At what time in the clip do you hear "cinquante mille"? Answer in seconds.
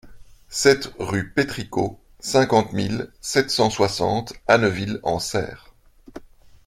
2.19-3.11